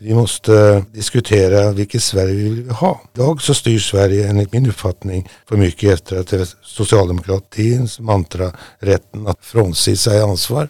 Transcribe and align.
Vi 0.00 0.14
måste 0.14 0.54
eh, 0.54 0.82
diskutera 0.92 1.72
vilket 1.72 2.02
Sverige 2.02 2.34
vi 2.34 2.48
vill 2.48 2.70
ha. 2.70 3.00
Idag 3.14 3.42
så 3.42 3.54
styr 3.54 3.78
Sverige 3.78 4.28
enligt 4.28 4.52
min 4.52 4.66
uppfattning 4.66 5.28
för 5.48 5.56
mycket 5.56 5.92
efter 5.92 6.20
att 6.20 6.28
det 6.28 6.40
är 6.40 6.48
socialdemokratins 6.62 8.00
mantra 8.00 8.52
rätten 8.78 9.26
att 9.26 9.44
frånse 9.44 9.96
sig 9.96 10.20
ansvar. 10.20 10.68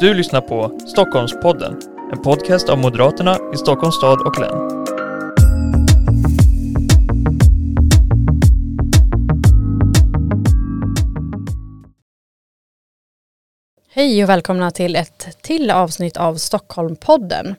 Du 0.00 0.14
lyssnar 0.14 0.40
på 0.40 0.78
Stockholmspodden, 0.88 1.80
en 2.12 2.22
podcast 2.22 2.68
av 2.68 2.78
Moderaterna 2.78 3.38
i 3.54 3.56
Stockholms 3.56 3.96
stad 3.96 4.20
och 4.20 4.38
län. 4.40 4.83
Hej 13.96 14.24
och 14.24 14.28
välkomna 14.28 14.70
till 14.70 14.96
ett 14.96 15.28
till 15.42 15.70
avsnitt 15.70 16.16
av 16.16 16.36
Stockholmpodden. 16.36 17.54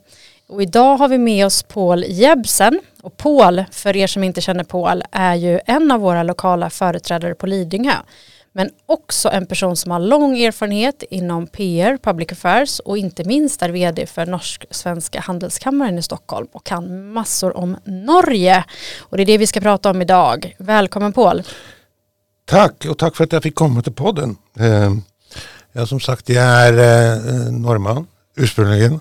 Och 0.47 0.61
idag 0.61 0.97
har 0.97 1.07
vi 1.07 1.17
med 1.17 1.45
oss 1.45 1.63
Paul 1.63 2.05
Jebsen. 2.07 2.79
Och 3.01 3.17
Paul, 3.17 3.63
för 3.71 3.95
er 3.95 4.07
som 4.07 4.23
inte 4.23 4.41
känner 4.41 4.63
Paul, 4.63 5.03
är 5.11 5.35
ju 5.35 5.59
en 5.65 5.91
av 5.91 5.99
våra 5.99 6.23
lokala 6.23 6.69
företrädare 6.69 7.35
på 7.35 7.47
Lidingö. 7.47 7.93
Men 8.51 8.69
också 8.85 9.29
en 9.29 9.45
person 9.45 9.75
som 9.75 9.91
har 9.91 9.99
lång 9.99 10.37
erfarenhet 10.37 11.03
inom 11.09 11.47
PR, 11.47 11.97
Public 11.97 12.31
Affairs 12.31 12.79
och 12.79 12.97
inte 12.97 13.23
minst 13.23 13.61
är 13.61 13.69
vd 13.69 14.05
för 14.05 14.25
Norsk-Svenska 14.25 15.19
Handelskammaren 15.19 15.97
i 15.97 16.01
Stockholm 16.01 16.47
och 16.51 16.63
kan 16.63 17.13
massor 17.13 17.57
om 17.57 17.77
Norge. 17.83 18.63
Och 18.99 19.17
det 19.17 19.23
är 19.23 19.27
det 19.27 19.37
vi 19.37 19.47
ska 19.47 19.59
prata 19.59 19.89
om 19.89 20.01
idag. 20.01 20.55
Välkommen 20.57 21.13
Paul. 21.13 21.43
Tack 22.45 22.85
och 22.85 22.97
tack 22.97 23.15
för 23.15 23.23
att 23.23 23.31
jag 23.31 23.43
fick 23.43 23.55
komma 23.55 23.81
till 23.81 23.93
podden. 23.93 24.37
Eh, 24.59 24.91
Ja, 25.77 25.85
som 25.85 25.99
sagt, 25.99 26.29
jag 26.29 26.43
är 26.43 26.73
eh, 26.73 27.51
norrman 27.51 28.07
ursprungligen. 28.35 28.99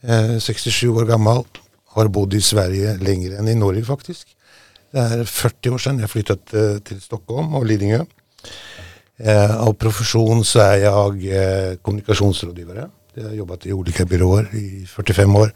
Eh, 0.00 0.38
67 0.38 0.88
år 0.88 1.04
gammal. 1.04 1.44
Har 1.86 2.08
bott 2.08 2.34
i 2.34 2.40
Sverige 2.40 2.96
längre 2.96 3.36
än 3.36 3.48
i 3.48 3.54
Norge 3.54 3.84
faktiskt. 3.84 4.26
Det 4.90 4.98
är 4.98 5.24
40 5.24 5.70
år 5.70 5.78
sedan 5.78 5.98
jag 5.98 6.10
flyttat 6.10 6.54
eh, 6.54 6.78
till 6.78 7.00
Stockholm 7.00 7.54
och 7.54 7.66
Lidingö. 7.66 8.04
Eh, 9.16 9.60
av 9.60 9.72
profession 9.72 10.44
så 10.44 10.60
är 10.60 10.76
jag 10.76 11.26
eh, 11.26 11.76
kommunikationsrådgivare. 11.76 12.88
Jag 13.14 13.24
har 13.24 13.34
jobbat 13.34 13.66
i 13.66 13.72
olika 13.72 14.04
byråer 14.04 14.54
i 14.54 14.86
45 14.86 15.36
år. 15.36 15.52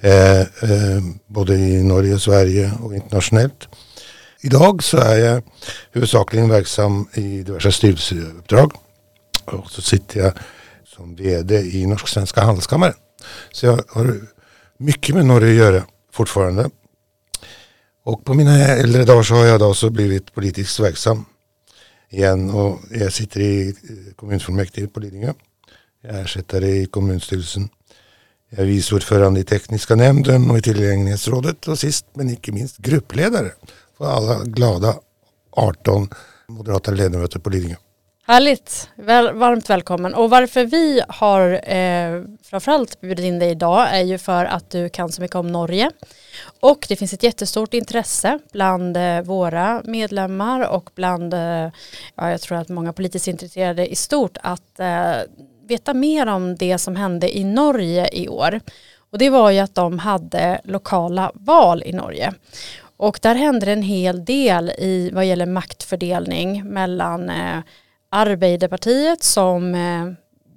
Eh, 0.00 0.40
eh, 0.40 1.00
både 1.26 1.56
i 1.56 1.82
Norge, 1.82 2.18
Sverige 2.18 2.72
och 2.82 2.94
internationellt. 2.94 3.68
Idag 4.40 4.82
så 4.82 4.96
är 4.96 5.16
jag 5.16 5.42
huvudsakligen 5.92 6.48
verksam 6.48 7.08
i 7.14 7.42
diverse 7.42 7.72
styrelseuppdrag 7.72 8.72
och 9.44 9.70
så 9.70 9.82
sitter 9.82 10.20
jag 10.20 10.32
som 10.84 11.14
vd 11.14 11.60
i 11.60 11.86
Norsk-Svenska 11.86 12.40
Handelskammaren. 12.40 12.94
Så 13.52 13.66
jag 13.66 13.84
har 13.88 14.20
mycket 14.76 15.14
med 15.14 15.26
Norge 15.26 15.50
att 15.50 15.56
göra 15.56 15.84
fortfarande. 16.12 16.70
Och 18.04 18.24
på 18.24 18.34
mina 18.34 18.66
äldre 18.66 19.04
dagar 19.04 19.22
så 19.22 19.34
har 19.34 19.44
jag 19.44 19.60
då 19.60 19.74
så 19.74 19.90
blivit 19.90 20.34
politiskt 20.34 20.80
verksam 20.80 21.24
igen 22.10 22.50
och 22.50 22.80
jag 22.90 23.12
sitter 23.12 23.40
i 23.40 23.68
eh, 23.68 24.14
kommunfullmäktige 24.16 24.88
på 24.88 25.00
Lidingö. 25.00 25.32
Jag 26.02 26.14
är 26.14 26.24
ersättare 26.24 26.68
i 26.68 26.86
kommunstyrelsen. 26.86 27.68
Jag 28.50 28.60
är 28.60 28.64
vice 28.64 28.94
ordförande 28.94 29.40
i 29.40 29.44
tekniska 29.44 29.94
nämnden 29.94 30.50
och 30.50 30.58
i 30.58 30.62
tillgänglighetsrådet 30.62 31.68
och 31.68 31.78
sist 31.78 32.06
men 32.14 32.30
inte 32.30 32.52
minst 32.52 32.78
gruppledare 32.78 33.52
för 33.98 34.06
alla 34.06 34.44
glada 34.44 34.94
18 35.50 36.08
moderata 36.48 36.90
ledamöter 36.90 37.38
på 37.38 37.50
Lidingö. 37.50 37.76
Härligt, 38.30 38.90
Väl, 38.94 39.32
varmt 39.32 39.70
välkommen. 39.70 40.14
Och 40.14 40.30
varför 40.30 40.64
vi 40.64 41.02
har 41.08 41.72
eh, 41.74 42.22
framförallt 42.42 43.00
bjudit 43.00 43.24
in 43.24 43.38
dig 43.38 43.50
idag 43.50 43.88
är 43.94 44.02
ju 44.02 44.18
för 44.18 44.44
att 44.44 44.70
du 44.70 44.88
kan 44.88 45.12
så 45.12 45.22
mycket 45.22 45.36
om 45.36 45.52
Norge. 45.52 45.90
Och 46.60 46.86
det 46.88 46.96
finns 46.96 47.12
ett 47.12 47.22
jättestort 47.22 47.74
intresse 47.74 48.38
bland 48.52 48.96
eh, 48.96 49.20
våra 49.20 49.82
medlemmar 49.84 50.68
och 50.68 50.90
bland, 50.94 51.34
eh, 51.34 51.70
ja, 52.14 52.30
jag 52.30 52.40
tror 52.40 52.58
att 52.58 52.68
många 52.68 52.92
politiskt 52.92 53.28
intresserade 53.28 53.92
i 53.92 53.96
stort 53.96 54.38
att 54.42 54.80
eh, 54.80 55.12
veta 55.68 55.94
mer 55.94 56.26
om 56.26 56.56
det 56.56 56.78
som 56.78 56.96
hände 56.96 57.38
i 57.38 57.44
Norge 57.44 58.08
i 58.12 58.28
år. 58.28 58.60
Och 59.10 59.18
det 59.18 59.30
var 59.30 59.50
ju 59.50 59.58
att 59.58 59.74
de 59.74 59.98
hade 59.98 60.60
lokala 60.64 61.32
val 61.34 61.82
i 61.86 61.92
Norge. 61.92 62.34
Och 62.96 63.18
där 63.22 63.34
hände 63.34 63.72
en 63.72 63.82
hel 63.82 64.24
del 64.24 64.70
i 64.78 65.10
vad 65.12 65.26
gäller 65.26 65.46
maktfördelning 65.46 66.64
mellan 66.64 67.30
eh, 67.30 67.58
Arbeiderpartiet 68.10 69.22
som 69.22 69.74
eh, 69.74 70.06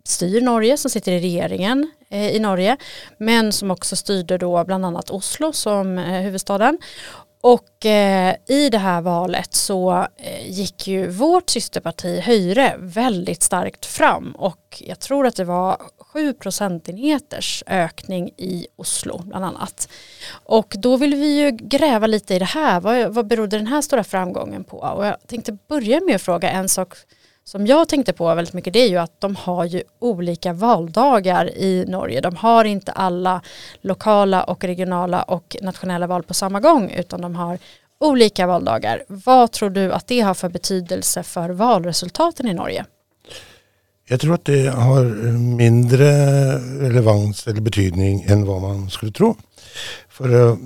styr 0.04 0.42
Norge, 0.42 0.78
som 0.78 0.92
sitter 0.92 1.12
i 1.12 1.20
regeringen 1.20 1.92
eh, 2.10 2.36
i 2.36 2.40
Norge, 2.40 2.78
men 3.18 3.52
som 3.52 3.72
också 3.72 3.96
styrde 3.96 4.38
då 4.38 4.64
bland 4.64 4.86
annat 4.86 5.10
Oslo 5.10 5.54
som 5.54 5.98
eh, 5.98 6.22
huvudstaden. 6.22 6.78
Och 7.42 7.86
eh, 7.86 8.36
i 8.48 8.70
det 8.70 8.78
här 8.78 9.02
valet 9.02 9.54
så 9.54 10.08
eh, 10.18 10.52
gick 10.52 10.88
ju 10.88 11.10
vårt 11.10 11.50
systerparti 11.50 12.20
Höyre 12.20 12.76
väldigt 12.80 13.44
starkt 13.44 13.86
fram 13.86 14.32
och 14.32 14.84
jag 14.86 15.00
tror 15.00 15.28
att 15.28 15.36
det 15.36 15.44
var 15.44 15.78
7 15.98 16.34
procentenheters 16.34 17.64
ökning 17.68 18.30
i 18.38 18.68
Oslo 18.76 19.22
bland 19.26 19.46
annat. 19.46 19.90
Och 20.32 20.76
då 20.78 20.98
vill 20.98 21.16
vi 21.16 21.42
ju 21.42 21.52
gräva 21.52 22.08
lite 22.08 22.36
i 22.36 22.40
det 22.40 22.46
här. 22.46 22.80
Vad, 22.80 23.14
vad 23.14 23.28
berodde 23.28 23.58
den 23.58 23.68
här 23.68 23.82
stora 23.82 24.04
framgången 24.04 24.64
på? 24.64 24.78
Och 24.78 25.06
jag 25.06 25.28
tänkte 25.28 25.58
börja 25.68 26.02
med 26.02 26.16
att 26.16 26.22
fråga 26.22 26.50
en 26.50 26.70
sak 26.70 26.94
som 27.46 27.68
jag 27.68 27.90
tänkte 27.90 28.14
på 28.14 28.36
väldigt 28.36 28.54
mycket 28.54 28.74
det 28.74 28.80
är 28.80 28.90
ju 28.90 28.98
att 28.98 29.22
de 29.22 29.36
har 29.36 29.66
ju 29.66 29.84
olika 30.00 30.54
valdagar 30.54 31.58
i 31.58 31.86
Norge. 31.88 32.22
De 32.22 32.36
har 32.36 32.66
inte 32.66 32.92
alla 32.92 33.42
lokala 33.82 34.44
och 34.44 34.64
regionala 34.64 35.24
och 35.24 35.56
nationella 35.62 36.08
val 36.08 36.24
på 36.24 36.34
samma 36.34 36.60
gång 36.60 36.92
utan 36.92 37.22
de 37.22 37.36
har 37.36 37.60
olika 38.00 38.48
valdagar. 38.48 39.04
Vad 39.08 39.52
tror 39.52 39.70
du 39.70 39.92
att 39.92 40.08
det 40.08 40.20
har 40.20 40.34
för 40.34 40.50
betydelse 40.50 41.24
för 41.24 41.50
valresultaten 41.50 42.48
i 42.48 42.54
Norge? 42.54 42.86
Jag 44.08 44.20
tror 44.20 44.34
att 44.34 44.46
det 44.46 44.68
har 44.68 45.04
mindre 45.58 46.12
relevans 46.80 47.48
eller 47.48 47.62
betydning 47.62 48.22
än 48.28 48.46
vad 48.46 48.62
man 48.62 48.90
skulle 48.90 49.12
tro. 49.12 49.36
För 50.10 50.34
uh, 50.34 50.58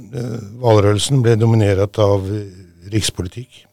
valrörelsen 0.51 1.21
blev 1.21 1.37
dominerat 1.37 1.99
av 1.99 2.19
eh, 2.21 2.89
rikspolitik 2.91 3.66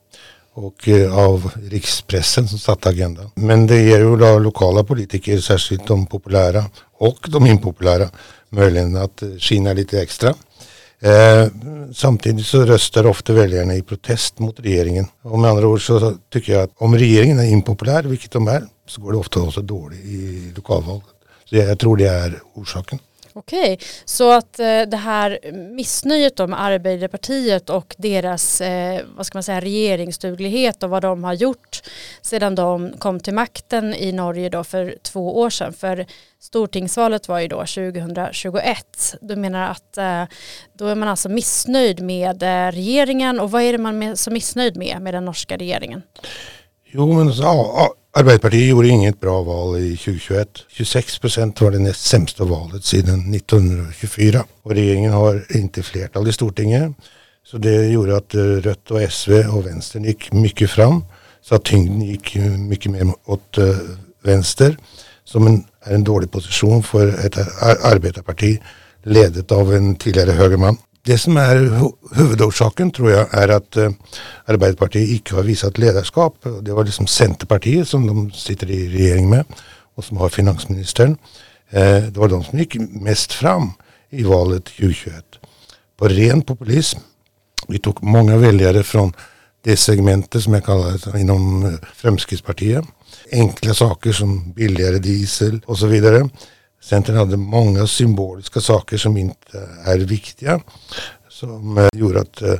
och 0.55 0.89
eh, 0.89 1.19
av 1.19 1.51
rikspressen 1.71 2.49
som 2.49 2.59
satte 2.59 2.89
agendan. 2.89 3.31
Men 3.35 3.67
det 3.67 3.83
ger 3.83 3.99
ju 3.99 4.17
då 4.17 4.39
lokala 4.39 4.85
politiker, 4.85 5.39
särskilt 5.39 5.87
de 5.87 6.07
populära 6.07 6.65
och 6.99 7.27
de 7.29 7.47
impopulära, 7.47 8.11
möjligheten 8.51 8.97
att 8.97 9.23
eh, 9.23 9.29
skina 9.39 9.73
lite 9.73 10.03
extra. 10.03 10.35
Eh, 11.01 11.47
samtidigt 11.95 12.47
så 12.47 12.63
röstar 12.63 13.07
ofta 13.07 13.33
väljarna 13.33 13.75
i 13.75 13.83
protest 13.83 14.39
mot 14.39 14.61
regeringen. 14.61 15.07
Och 15.23 15.39
med 15.39 15.51
andra 15.51 15.67
ord 15.67 15.87
så 15.87 16.15
tycker 16.33 16.53
jag 16.53 16.63
att 16.63 16.71
om 16.77 16.99
regeringen 16.99 17.39
är 17.39 17.51
impopulär, 17.51 18.03
vilket 18.03 18.31
de 18.31 18.49
är, 18.49 18.65
så 18.87 19.01
går 19.01 19.13
det 19.13 19.19
ofta 19.19 19.41
också 19.41 19.61
dåligt 19.61 20.05
i 20.05 20.53
lokalvalet. 20.57 21.05
Så 21.45 21.57
jag 21.57 21.79
tror 21.79 21.97
det 21.97 22.09
är 22.09 22.41
orsaken. 22.55 22.99
Okej, 23.37 23.79
så 24.05 24.33
att 24.33 24.61
eh, 24.61 24.83
det 24.83 24.97
här 24.97 25.39
missnöjet 25.53 26.37
då 26.37 26.47
med 26.47 26.63
Arbeiderpartiet 26.63 27.71
och 27.71 27.95
deras 27.99 28.61
eh, 28.61 29.01
vad 29.17 29.27
ska 29.27 29.37
man 29.37 29.43
säga, 29.43 29.61
regeringsduglighet 29.61 30.83
och 30.83 30.91
vad 30.91 31.03
de 31.03 31.25
har 31.25 31.33
gjort 31.33 31.83
sedan 32.23 32.55
de 32.55 32.93
kom 32.99 33.21
till 33.21 33.35
makten 33.35 33.95
i 33.95 34.13
Norge 34.13 34.49
då 34.49 34.65
för 34.65 34.97
två 35.03 35.39
år 35.39 35.51
sedan. 35.51 35.73
För 35.73 36.07
stortingsvalet 36.41 37.29
var 37.29 37.41
ju 37.41 37.49
då 37.49 37.57
2021. 37.57 39.15
Du 39.21 39.37
menar 39.37 39.71
att 39.71 39.97
eh, 39.99 40.25
då 40.79 40.87
är 40.87 40.95
man 40.95 41.09
alltså 41.09 41.29
missnöjd 41.29 42.01
med 42.01 42.43
eh, 42.43 42.73
regeringen 42.73 43.41
och 43.41 43.51
vad 43.51 43.63
är 43.63 43.73
det 43.73 43.79
man 43.79 44.03
är 44.03 44.15
så 44.15 44.31
missnöjd 44.31 44.77
med 44.77 45.01
med 45.01 45.15
den 45.15 45.25
norska 45.25 45.57
regeringen? 45.57 46.03
Jo 46.87 47.13
men 47.13 47.33
så, 47.33 47.43
ja, 47.43 47.95
Arbeiderpartiet 48.17 48.69
gjorde 48.69 48.89
inget 48.89 49.21
bra 49.21 49.43
val 49.43 49.79
i 49.79 49.97
2021. 49.97 50.49
26 50.69 51.19
procent 51.19 51.61
var 51.61 51.71
det 51.71 51.79
näst 51.79 52.07
sämsta 52.07 52.45
valet 52.45 52.85
sedan 52.85 53.35
1924. 53.35 54.45
Och 54.63 54.71
regeringen 54.71 55.13
har 55.13 55.47
inte 55.57 55.83
flertal 55.83 56.29
i 56.29 56.33
Stortinget. 56.33 56.93
Så 57.45 57.59
det 57.59 57.87
gjorde 57.87 58.17
att 58.17 58.35
eh, 58.35 58.41
Rött 58.41 58.91
och 58.91 59.13
SV 59.13 59.33
och 59.33 59.67
Vänstern 59.67 60.05
gick 60.05 60.33
mycket 60.33 60.71
fram. 60.71 61.05
Så 61.43 61.55
att 61.55 61.65
tyngden 61.65 62.01
gick 62.01 62.37
mycket 62.59 62.93
mer 62.93 63.15
åt 63.25 63.59
eh, 63.59 63.77
vänster. 64.23 64.77
Som 65.25 65.47
en, 65.47 65.65
är 65.83 65.95
en 65.95 66.05
dålig 66.05 66.31
position 66.31 66.83
för 66.83 67.27
ett 67.27 67.39
eh, 67.39 67.47
arbetarparti 67.83 68.61
ledet 69.03 69.53
av 69.53 69.75
en 69.75 69.97
tidigare 69.97 70.31
högerman. 70.31 70.77
Det 71.07 71.19
som 71.19 71.37
är 71.37 71.81
huvudorsaken 72.17 72.91
tror 72.91 73.11
jag 73.11 73.35
är 73.35 73.49
att 73.49 73.77
eh, 73.77 73.91
Arbeiderpartiet 74.45 75.11
inte 75.11 75.35
har 75.35 75.43
visat 75.43 75.79
ledarskap. 75.79 76.37
Det 76.63 76.73
var 76.73 76.85
liksom 76.85 77.07
Centerpartiet 77.07 77.89
som 77.89 78.07
de 78.07 78.33
sitter 78.33 78.71
i 78.71 78.89
regering 78.89 79.31
med 79.31 79.45
och 79.95 80.05
som 80.05 80.17
har 80.17 80.29
finansministern. 80.29 81.17
Eh, 81.71 81.97
det 81.97 82.17
var 82.17 82.29
de 82.29 82.45
som 82.45 82.59
gick 82.59 82.77
mest 82.79 83.33
fram 83.33 83.71
i 84.11 84.23
valet 84.23 84.65
2021. 84.65 85.25
På 85.97 86.09
ren 86.09 86.43
populism. 86.43 86.99
Vi 87.69 87.79
tog 87.79 88.03
många 88.03 88.37
väljare 88.37 88.83
från 88.83 89.13
det 89.65 89.77
segmentet 89.77 90.43
som 90.43 90.55
jag 90.55 90.65
kallar 90.65 91.13
det 91.13 91.21
inom 91.21 91.65
eh, 91.65 91.73
Fremskrittspartiet. 91.95 92.85
Enkla 93.33 93.75
saker 93.75 94.13
som 94.13 94.53
billigare 94.53 94.99
diesel 94.99 95.61
och 95.67 95.79
så 95.79 95.87
vidare. 95.87 96.29
Centern 96.85 97.17
hade 97.17 97.37
många 97.37 97.87
symboliska 97.87 98.61
saker 98.61 98.97
som 98.97 99.17
inte 99.17 99.69
är 99.85 99.99
viktiga. 99.99 100.61
Som 101.29 101.79
eh, 101.79 101.89
gjorde 101.95 102.21
att 102.21 102.43
eh, 102.43 102.55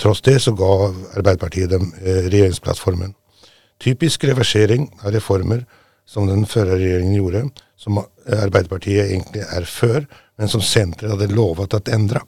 trots 0.00 0.20
det 0.20 0.40
så 0.40 0.52
gav 0.52 1.06
Arbeiderpartiet 1.16 1.70
dem 1.70 1.94
eh, 2.04 2.12
regeringsplattformen. 2.12 3.14
Typisk 3.84 4.24
reversering 4.24 4.98
av 5.02 5.12
reformer 5.12 5.66
som 6.06 6.26
den 6.26 6.46
förra 6.46 6.76
regeringen 6.76 7.14
gjorde. 7.14 7.48
Som 7.76 8.04
Arbeiderpartiet 8.26 9.10
egentligen 9.10 9.46
är 9.50 9.62
för 9.62 10.06
men 10.36 10.48
som 10.48 10.62
Centern 10.62 11.10
hade 11.10 11.26
lovat 11.26 11.74
att 11.74 11.88
ändra. 11.88 12.22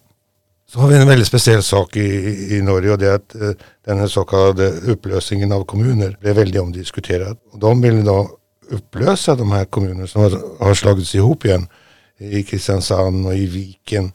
Så 0.73 0.81
har 0.81 0.89
vi 0.89 0.97
en 0.97 1.09
väldigt 1.09 1.29
speciell 1.29 1.63
sak 1.63 1.97
i, 1.97 2.57
i 2.57 2.63
Norge 2.63 2.93
och 2.93 2.99
det 2.99 3.07
är 3.07 3.15
att 3.15 3.35
eh, 3.35 3.51
den 3.85 3.99
här 3.99 4.07
så 4.07 4.25
kallade 4.25 4.71
upplösningen 4.71 5.53
av 5.53 5.65
kommuner 5.65 6.17
blev 6.21 6.37
väldigt 6.37 6.63
omdiskuterad. 6.63 7.37
Och 7.53 7.59
de 7.59 7.83
vill 7.83 8.05
då 8.05 8.31
upplösa 8.71 9.35
de 9.35 9.53
här 9.53 9.65
kommunerna 9.65 10.07
som 10.07 10.23
har, 10.23 10.65
har 10.65 10.75
slagits 10.75 11.15
ihop 11.15 11.45
igen 11.45 11.69
i 12.19 12.43
Kristiansand 12.43 13.27
och 13.27 13.35
i 13.35 13.47
Viken. 13.47 14.13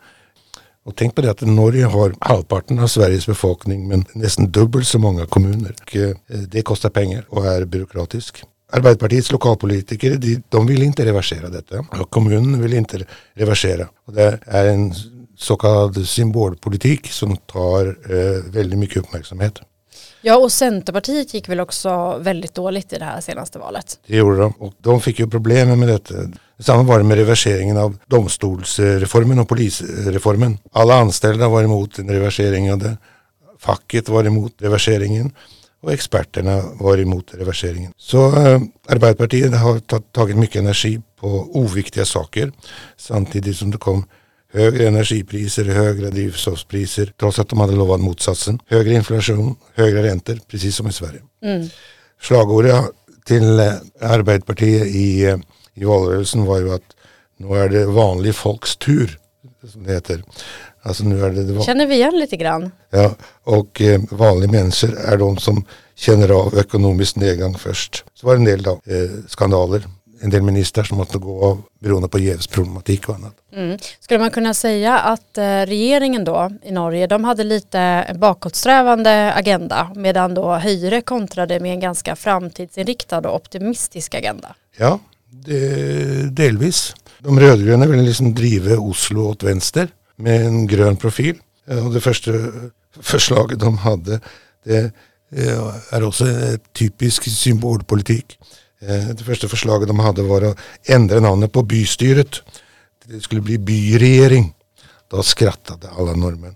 Och 0.83 0.95
tänk 0.95 1.15
på 1.15 1.21
det 1.21 1.31
att 1.31 1.41
Norge 1.41 1.85
har 1.85 2.13
halvparten 2.19 2.79
av 2.79 2.87
Sveriges 2.87 3.27
befolkning 3.27 3.87
men 3.87 4.05
nästan 4.13 4.51
dubbelt 4.51 4.87
så 4.87 4.99
många 4.99 5.25
kommuner. 5.25 5.75
Och, 5.81 5.95
eh, 5.95 6.15
det 6.27 6.61
kostar 6.61 6.89
pengar 6.89 7.25
och 7.29 7.45
är 7.45 7.65
byråkratisk. 7.65 8.43
Arbeiderpartiets 8.71 9.31
lokalpolitiker 9.31 10.15
de, 10.15 10.43
de 10.49 10.67
vill 10.67 10.83
inte 10.83 11.05
reversera 11.05 11.49
detta 11.49 11.85
och 11.99 12.09
kommunen 12.09 12.61
vill 12.61 12.73
inte 12.73 13.05
reversera. 13.33 13.87
Och 14.05 14.13
det 14.13 14.39
är 14.45 14.65
en 14.65 14.93
så 15.37 15.55
kallad 15.55 16.07
symbolpolitik 16.07 17.07
som 17.07 17.37
tar 17.37 17.85
eh, 17.87 18.51
väldigt 18.51 18.79
mycket 18.79 18.97
uppmärksamhet. 18.97 19.61
Ja 20.21 20.37
och 20.37 20.51
Centerpartiet 20.51 21.33
gick 21.33 21.49
väl 21.49 21.59
också 21.59 22.17
väldigt 22.17 22.53
dåligt 22.53 22.93
i 22.93 22.97
det 22.97 23.05
här 23.05 23.21
senaste 23.21 23.59
valet. 23.59 23.99
Det 24.07 24.17
gjorde 24.17 24.37
de 24.37 24.51
och 24.51 24.73
de 24.77 25.01
fick 25.01 25.19
ju 25.19 25.27
problem 25.27 25.79
med 25.79 25.89
detta. 25.89 26.13
Samma 26.59 26.83
var 26.83 26.97
det 26.97 27.03
med 27.03 27.17
reverseringen 27.17 27.77
av 27.77 27.97
domstolsreformen 28.07 29.39
och 29.39 29.49
polisreformen. 29.49 30.57
Alla 30.71 30.95
anställda 30.95 31.49
var 31.49 31.63
emot 31.63 31.99
en 31.99 32.09
reversering 32.09 32.71
av 32.71 32.77
det. 32.77 32.97
Facket 33.59 34.09
var 34.09 34.23
emot 34.23 34.53
reverseringen 34.57 35.31
och 35.83 35.93
experterna 35.93 36.63
var 36.73 36.97
emot 36.97 37.33
reverseringen. 37.33 37.93
Så 37.97 38.27
eh, 38.27 38.61
Arbeiderpartiet 38.87 39.57
har 39.57 39.79
tagit 40.11 40.37
mycket 40.37 40.55
energi 40.55 41.01
på 41.19 41.27
oviktiga 41.53 42.05
saker 42.05 42.51
samtidigt 42.97 43.57
som 43.57 43.71
det 43.71 43.77
kom 43.77 44.05
högre 44.53 44.87
energipriser, 44.87 45.65
högre 45.65 46.09
drivstoffspriser 46.09 47.13
trots 47.19 47.39
att 47.39 47.49
de 47.49 47.59
hade 47.59 47.73
lovat 47.73 47.99
motsatsen. 47.99 48.59
Högre 48.67 48.93
inflation, 48.93 49.55
högre 49.75 50.03
räntor, 50.03 50.39
precis 50.47 50.75
som 50.75 50.87
i 50.87 50.93
Sverige. 50.93 51.21
Mm. 51.43 51.69
Slagordet 52.21 52.85
till 53.25 53.59
Arbeiderpartiet 54.01 54.87
i, 54.87 55.37
i 55.73 55.83
valrörelsen 55.85 56.45
var 56.45 56.59
ju 56.59 56.73
att 56.73 56.95
nu 57.37 57.57
är 57.57 57.69
det 57.69 57.85
vanlig 57.85 58.35
folks 58.35 58.75
tur, 58.75 59.19
som 59.71 59.83
det 59.83 59.93
heter. 59.93 60.23
Alltså 60.83 61.03
nu 61.03 61.25
är 61.25 61.29
det, 61.29 61.43
det 61.43 61.63
Känner 61.63 61.87
vi 61.87 61.95
igen 61.95 62.19
lite 62.19 62.37
grann. 62.37 62.71
Ja, 62.89 63.15
och 63.43 63.81
eh, 63.81 64.01
vanliga 64.11 64.51
människor 64.51 64.97
är 64.97 65.17
de 65.17 65.37
som 65.37 65.65
känner 65.95 66.29
av 66.29 66.57
ekonomisk 66.57 67.15
nedgång 67.15 67.57
först. 67.57 68.05
Så 68.13 68.27
var 68.27 68.33
det 68.33 68.39
en 68.39 68.45
del 68.45 68.63
då, 68.63 68.71
eh, 68.71 69.09
skandaler 69.27 69.87
en 70.21 70.29
del 70.29 70.41
ministrar 70.41 70.83
som 70.83 70.97
måste 70.97 71.17
gå 71.17 71.45
av 71.45 71.61
beroende 71.79 72.07
på 72.07 72.19
jävsproblematik 72.19 73.09
och 73.09 73.15
annat. 73.15 73.33
Mm. 73.55 73.77
Skulle 73.99 74.19
man 74.19 74.31
kunna 74.31 74.53
säga 74.53 74.99
att 74.99 75.37
eh, 75.37 75.43
regeringen 75.43 76.23
då 76.23 76.51
i 76.63 76.71
Norge, 76.71 77.07
de 77.07 77.23
hade 77.23 77.43
lite 77.43 78.05
bakåtsträvande 78.19 79.33
agenda 79.33 79.91
medan 79.95 80.33
då 80.33 80.53
Höjre 80.55 81.01
kontrade 81.01 81.59
med 81.59 81.71
en 81.71 81.79
ganska 81.79 82.15
framtidsinriktad 82.15 83.29
och 83.29 83.35
optimistisk 83.35 84.15
agenda? 84.15 84.55
Ja, 84.77 84.99
delvis. 86.31 86.95
De 87.19 87.39
rödgröna 87.39 87.85
ville 87.85 88.03
liksom 88.03 88.35
driva 88.35 88.77
Oslo 88.77 89.29
åt 89.29 89.43
vänster 89.43 89.87
med 90.15 90.45
en 90.45 90.67
grön 90.67 90.97
profil. 90.97 91.35
Och 91.85 91.93
det 91.93 92.01
första 92.01 92.31
förslaget 93.01 93.59
de 93.59 93.77
hade 93.77 94.19
det 94.63 94.91
eh, 95.35 95.75
är 95.91 96.03
också 96.03 96.25
typisk 96.73 97.23
symbolpolitik. 97.23 98.37
Eh, 98.81 99.07
det 99.07 99.23
första 99.23 99.47
förslaget 99.47 99.87
de 99.87 99.99
hade 99.99 100.23
var 100.23 100.41
att 100.41 100.57
ändra 100.83 101.19
namnet 101.19 101.51
på 101.51 101.63
bystyret. 101.63 102.41
Det 103.05 103.21
skulle 103.21 103.41
bli 103.41 103.57
byregering. 103.57 104.53
Då 105.07 105.23
skrattade 105.23 105.89
alla 105.97 106.13
norrmän. 106.13 106.55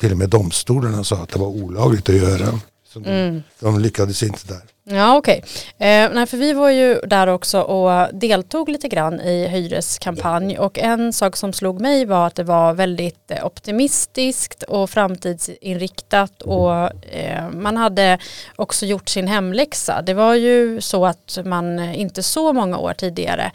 Till 0.00 0.12
och 0.12 0.18
med 0.18 0.28
domstolarna 0.28 1.04
sa 1.04 1.16
att 1.16 1.28
det 1.28 1.38
var 1.38 1.46
olagligt 1.46 2.08
att 2.08 2.14
göra. 2.14 2.60
Så 2.92 2.98
de, 2.98 3.10
mm. 3.10 3.42
de 3.60 3.80
lyckades 3.80 4.22
inte 4.22 4.46
där. 4.46 4.60
Ja 4.84 5.16
okej. 5.16 5.44
Okay. 5.76 5.88
Eh, 5.88 6.10
nej, 6.12 6.26
för 6.26 6.36
vi 6.36 6.52
var 6.52 6.70
ju 6.70 7.00
där 7.00 7.26
också 7.26 7.60
och 7.60 8.14
deltog 8.14 8.68
lite 8.68 8.88
grann 8.88 9.20
i 9.20 9.46
Hyres 9.46 9.98
kampanj 9.98 10.58
och 10.58 10.78
en 10.78 11.12
sak 11.12 11.36
som 11.36 11.52
slog 11.52 11.80
mig 11.80 12.04
var 12.04 12.26
att 12.26 12.34
det 12.34 12.44
var 12.44 12.72
väldigt 12.72 13.30
eh, 13.30 13.46
optimistiskt 13.46 14.62
och 14.62 14.90
framtidsinriktat 14.90 16.42
och 16.42 16.72
eh, 17.14 17.50
man 17.50 17.76
hade 17.76 18.18
också 18.56 18.86
gjort 18.86 19.08
sin 19.08 19.28
hemläxa. 19.28 20.02
Det 20.02 20.14
var 20.14 20.34
ju 20.34 20.80
så 20.80 21.06
att 21.06 21.38
man 21.44 21.78
inte 21.78 22.22
så 22.22 22.52
många 22.52 22.78
år 22.78 22.94
tidigare 22.94 23.52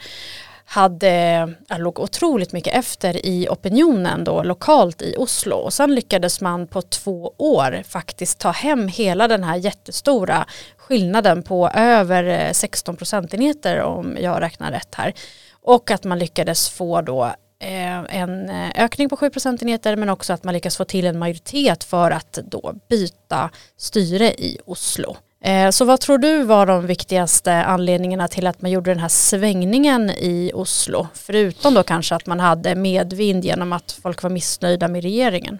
hade, 0.70 1.48
låg 1.78 1.98
otroligt 1.98 2.52
mycket 2.52 2.74
efter 2.74 3.26
i 3.26 3.48
opinionen 3.48 4.24
då 4.24 4.42
lokalt 4.42 5.02
i 5.02 5.14
Oslo 5.18 5.56
och 5.56 5.72
sen 5.72 5.94
lyckades 5.94 6.40
man 6.40 6.66
på 6.66 6.82
två 6.82 7.34
år 7.38 7.82
faktiskt 7.88 8.38
ta 8.38 8.50
hem 8.50 8.88
hela 8.88 9.28
den 9.28 9.44
här 9.44 9.56
jättestora 9.56 10.46
skillnaden 10.76 11.42
på 11.42 11.68
över 11.68 12.24
eh, 12.24 12.52
16 12.52 12.96
procentenheter 12.96 13.80
om 13.80 14.16
jag 14.20 14.42
räknar 14.42 14.72
rätt 14.72 14.94
här 14.94 15.14
och 15.52 15.90
att 15.90 16.04
man 16.04 16.18
lyckades 16.18 16.70
få 16.70 17.00
då 17.00 17.24
eh, 17.60 18.16
en 18.16 18.50
eh, 18.50 18.84
ökning 18.84 19.08
på 19.08 19.16
7 19.16 19.30
procentenheter 19.30 19.96
men 19.96 20.08
också 20.08 20.32
att 20.32 20.44
man 20.44 20.54
lyckas 20.54 20.76
få 20.76 20.84
till 20.84 21.06
en 21.06 21.18
majoritet 21.18 21.84
för 21.84 22.10
att 22.10 22.32
då 22.32 22.74
byta 22.88 23.50
styre 23.76 24.32
i 24.32 24.58
Oslo. 24.64 25.16
Eh, 25.40 25.70
så 25.70 25.84
vad 25.84 26.00
tror 26.00 26.18
du 26.18 26.42
var 26.42 26.66
de 26.66 26.86
viktigaste 26.86 27.52
anledningarna 27.52 28.28
till 28.28 28.46
att 28.46 28.62
man 28.62 28.70
gjorde 28.70 28.90
den 28.90 28.98
här 28.98 29.08
svängningen 29.08 30.10
i 30.10 30.50
Oslo? 30.54 31.06
Förutom 31.14 31.74
då 31.74 31.82
kanske 31.82 32.14
att 32.14 32.26
man 32.26 32.40
hade 32.40 32.74
medvind 32.74 33.44
genom 33.44 33.72
att 33.72 33.98
folk 34.02 34.22
var 34.22 34.30
missnöjda 34.30 34.88
med 34.88 35.02
regeringen. 35.02 35.58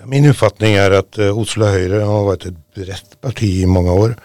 Eh, 0.00 0.06
min 0.06 0.26
uppfattning 0.26 0.74
är 0.74 0.90
att 0.90 1.18
eh, 1.18 1.38
Oslo 1.38 1.66
Höjre 1.66 2.00
har 2.00 2.24
varit 2.24 2.46
ett 2.46 2.74
brett 2.74 3.20
parti 3.20 3.62
i 3.62 3.66
många 3.66 3.92
år 3.92 4.16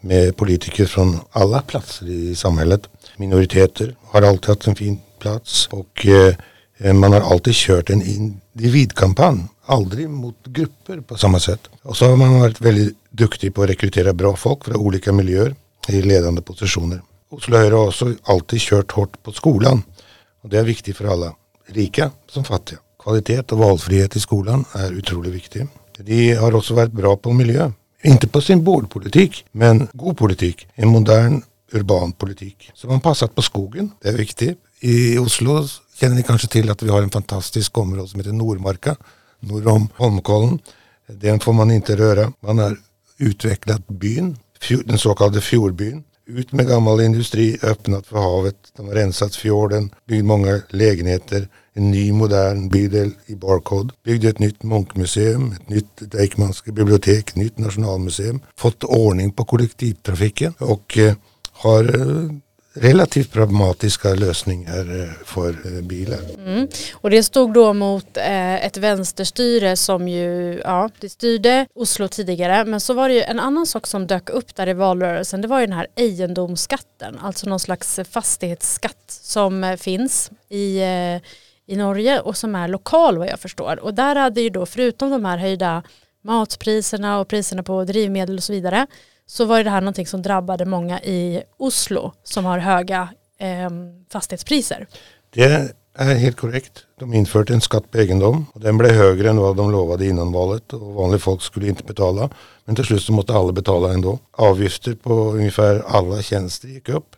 med 0.00 0.36
politiker 0.36 0.86
från 0.86 1.20
alla 1.30 1.62
platser 1.62 2.06
i 2.08 2.34
samhället. 2.34 2.82
Minoriteter 3.16 3.94
har 4.02 4.22
alltid 4.22 4.48
haft 4.48 4.66
en 4.66 4.74
fin 4.74 5.00
plats 5.18 5.66
och 5.66 6.06
man 6.94 7.12
har 7.12 7.20
alltid 7.20 7.54
kört 7.54 7.90
en 7.90 8.02
individkampanj 8.02 9.40
aldrig 9.66 10.10
mot 10.10 10.36
grupper 10.44 11.00
på 11.00 11.16
samma 11.16 11.40
sätt. 11.40 11.60
Och 11.82 11.96
så 11.96 12.06
har 12.06 12.16
man 12.16 12.40
varit 12.40 12.60
väldigt 12.60 12.99
duktig 13.10 13.54
på 13.54 13.62
att 13.62 13.70
rekrytera 13.70 14.12
bra 14.12 14.36
folk 14.36 14.64
från 14.64 14.76
olika 14.76 15.12
miljöer 15.12 15.54
i 15.88 16.02
ledande 16.02 16.42
positioner. 16.42 17.02
Oslo 17.30 17.56
Høyre 17.56 17.74
har 17.74 17.86
också 17.86 18.14
alltid 18.22 18.60
kört 18.60 18.92
hårt 18.92 19.22
på 19.22 19.32
skolan. 19.32 19.82
Och 20.42 20.48
det 20.48 20.58
är 20.58 20.64
viktigt 20.64 20.96
för 20.96 21.04
alla, 21.04 21.34
rika 21.66 22.10
som 22.28 22.44
fattiga. 22.44 22.78
Kvalitet 23.02 23.42
och 23.52 23.58
valfrihet 23.58 24.16
i 24.16 24.20
skolan 24.20 24.64
är 24.72 24.98
otroligt 24.98 25.32
viktigt. 25.32 25.68
De 25.98 26.34
har 26.34 26.54
också 26.54 26.74
varit 26.74 26.92
bra 26.92 27.16
på 27.16 27.32
miljö. 27.32 27.72
Inte 28.02 28.28
på 28.28 28.40
symbolpolitik, 28.40 29.44
men 29.52 29.88
god 29.92 30.18
politik. 30.18 30.66
En 30.74 30.88
modern 30.88 31.42
urban 31.72 32.12
politik. 32.12 32.70
som 32.74 32.90
har 32.90 33.00
passat 33.00 33.34
på 33.34 33.42
skogen, 33.42 33.90
det 34.02 34.08
är 34.08 34.16
viktigt. 34.16 34.58
I 34.80 35.18
Oslo 35.18 35.68
känner 35.94 36.14
ni 36.14 36.22
kanske 36.22 36.48
till 36.48 36.70
att 36.70 36.82
vi 36.82 36.88
har 36.88 37.02
en 37.02 37.10
fantastisk 37.10 37.78
område 37.78 38.08
som 38.08 38.20
heter 38.20 38.32
Nordmarka 38.32 38.96
norr 39.40 39.68
om 39.68 39.88
Holmkollen. 39.96 40.58
Den 41.06 41.40
får 41.40 41.52
man 41.52 41.70
inte 41.70 41.96
röra. 41.96 42.32
Man 42.40 42.58
är 42.58 42.76
utvecklat 43.20 43.88
byn, 43.88 44.36
den 44.84 44.98
så 44.98 45.14
kallade 45.14 45.40
fjordbyn. 45.40 46.04
Ut 46.26 46.52
med 46.52 46.66
gammal 46.66 47.00
industri, 47.00 47.58
öppnat 47.62 48.06
för 48.06 48.18
havet. 48.18 48.56
De 48.76 48.86
har 48.86 48.94
rensat 48.94 49.36
fjorden, 49.36 49.90
byggt 50.08 50.24
många 50.24 50.60
lägenheter. 50.68 51.48
En 51.74 51.90
ny 51.90 52.12
modern 52.12 52.68
bydel 52.68 53.10
i 53.26 53.34
Barcode. 53.34 53.94
Byggde 54.04 54.28
ett 54.28 54.38
nytt 54.38 54.62
Munkmuseum, 54.62 55.52
ett 55.52 55.68
nytt 55.68 55.96
Deichmanska 56.12 56.72
bibliotek, 56.72 57.34
nytt 57.34 57.58
nationalmuseum. 57.58 58.40
Fått 58.56 58.84
ordning 58.84 59.32
på 59.32 59.44
kollektivtrafiken 59.44 60.54
och 60.58 60.98
eh, 60.98 61.14
har 61.52 61.84
eh, 61.84 62.30
relativt 62.74 63.32
problematiska 63.32 64.14
lösningar 64.14 65.02
eh, 65.02 65.10
för 65.24 65.48
eh, 65.48 65.82
bilen. 65.82 65.82
bilar. 65.82 66.18
Mm. 66.46 66.68
Och 66.94 67.10
det 67.10 67.22
stod 67.22 67.52
då 67.52 67.72
mot 67.72 68.16
eh, 68.16 68.66
ett 68.66 68.76
vänsterstyre 68.76 69.76
som 69.76 70.08
ju, 70.08 70.60
ja, 70.64 70.90
det 70.98 71.08
styrde 71.08 71.66
Oslo 71.74 72.08
tidigare, 72.08 72.64
men 72.64 72.80
så 72.80 72.94
var 72.94 73.08
det 73.08 73.14
ju 73.14 73.22
en 73.22 73.40
annan 73.40 73.66
sak 73.66 73.86
som 73.86 74.06
dök 74.06 74.30
upp 74.30 74.54
där 74.54 74.68
i 74.68 74.72
valrörelsen, 74.72 75.40
det 75.40 75.48
var 75.48 75.60
ju 75.60 75.66
den 75.66 75.76
här 75.76 75.86
egendomsskatten, 75.96 77.18
alltså 77.18 77.48
någon 77.48 77.60
slags 77.60 78.00
fastighetsskatt 78.10 79.04
som 79.08 79.76
finns 79.80 80.30
i 80.48 80.80
i 81.66 81.76
Norge 81.76 82.20
och 82.20 82.36
som 82.36 82.54
är 82.54 82.68
lokal 82.68 83.18
vad 83.18 83.28
jag 83.28 83.40
förstår. 83.40 83.80
Och 83.80 83.94
där 83.94 84.16
hade 84.16 84.40
ju 84.40 84.50
då 84.50 84.66
förutom 84.66 85.10
de 85.10 85.24
här 85.24 85.38
höjda 85.38 85.82
matpriserna 86.22 87.20
och 87.20 87.28
priserna 87.28 87.62
på 87.62 87.84
drivmedel 87.84 88.36
och 88.36 88.42
så 88.42 88.52
vidare 88.52 88.86
så 89.30 89.44
var 89.44 89.64
det 89.64 89.70
här 89.70 89.80
någonting 89.80 90.06
som 90.06 90.22
drabbade 90.22 90.64
många 90.64 91.00
i 91.02 91.42
Oslo 91.56 92.12
som 92.22 92.44
har 92.44 92.58
höga 92.58 93.08
eh, 93.38 93.70
fastighetspriser. 94.12 94.86
Det 95.30 95.74
är 95.94 96.14
helt 96.14 96.36
korrekt. 96.36 96.72
De 96.98 97.14
införde 97.14 97.54
en 97.54 97.60
skatt 97.60 97.90
på 97.90 97.98
egendom 97.98 98.46
och 98.52 98.60
den 98.60 98.78
blev 98.78 98.92
högre 98.92 99.30
än 99.30 99.36
vad 99.36 99.56
de 99.56 99.70
lovade 99.70 100.06
innan 100.06 100.32
valet 100.32 100.72
och 100.72 100.94
vanliga 100.94 101.18
folk 101.18 101.42
skulle 101.42 101.68
inte 101.68 101.84
betala. 101.84 102.30
Men 102.64 102.76
till 102.76 102.84
slut 102.84 103.02
så 103.02 103.12
måste 103.12 103.34
alla 103.34 103.52
betala 103.52 103.92
ändå. 103.92 104.18
Avgifter 104.30 104.94
på 104.94 105.12
ungefär 105.12 105.82
alla 105.86 106.22
tjänster 106.22 106.68
gick 106.68 106.88
upp. 106.88 107.16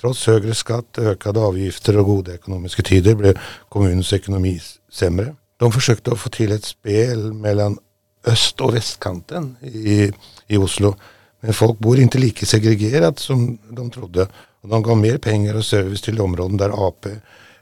Trots 0.00 0.26
högre 0.26 0.54
skatt, 0.54 0.98
ökade 0.98 1.40
avgifter 1.40 1.96
och 1.96 2.06
goda 2.06 2.34
ekonomiska 2.34 2.82
tider 2.82 3.14
blev 3.14 3.38
kommunens 3.68 4.12
ekonomi 4.12 4.60
sämre. 4.92 5.34
De 5.56 5.72
försökte 5.72 6.12
att 6.12 6.18
få 6.18 6.28
till 6.28 6.52
ett 6.52 6.64
spel 6.64 7.32
mellan 7.32 7.78
öst 8.26 8.60
och 8.60 8.74
västkanten 8.74 9.56
i, 9.62 10.12
i 10.46 10.56
Oslo. 10.56 10.96
Men 11.44 11.54
folk 11.54 11.78
bor 11.78 11.98
inte 11.98 12.18
lika 12.18 12.46
segregerat 12.46 13.18
som 13.18 13.58
de 13.70 13.90
trodde. 13.90 14.28
Och 14.60 14.68
de 14.68 14.82
gav 14.82 14.96
mer 14.96 15.18
pengar 15.18 15.54
och 15.54 15.64
service 15.64 16.02
till 16.02 16.20
områden 16.20 16.56
där 16.56 16.88
AP 16.88 17.08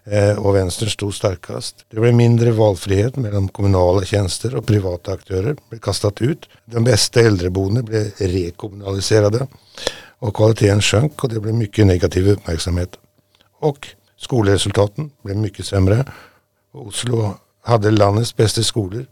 eh, 0.05 0.39
och 0.39 0.55
vänstern 0.55 0.89
stod 0.89 1.15
starkast. 1.15 1.85
Det 1.91 2.01
blev 2.01 2.15
mindre 2.15 2.51
valfrihet 2.51 3.17
mellan 3.17 3.49
kommunala 3.49 4.05
tjänster 4.05 4.55
och 4.55 4.67
privata 4.67 5.13
aktörer. 5.13 5.57
blev 5.69 5.81
kastat 5.81 6.23
ut. 6.23 6.49
De 6.65 6.85
bästa 6.85 7.21
äldreboendena 7.21 7.83
blev 7.83 8.11
rekommunaliserade. 8.19 9.47
Och 10.19 10.37
kvaliteten 10.37 10.83
sjönk 10.83 11.25
och 11.25 11.31
det 11.31 11.41
blev 11.41 11.55
mycket 11.55 11.87
negativ 11.87 12.29
uppmärksamhet. 12.29 12.99
Och 13.61 13.89
skolresultaten 14.19 15.11
blev 15.23 15.37
mycket 15.37 15.67
sämre. 15.67 16.05
Oslo 16.73 17.35
hade 17.63 17.91
landets 17.91 18.37
bästa 18.37 18.63
skolor 18.63 19.07